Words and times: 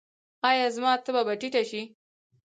ایا 0.49 0.67
زما 0.75 0.93
تبه 1.05 1.21
به 1.27 1.33
ټیټه 1.41 1.63
شي؟ 1.69 1.81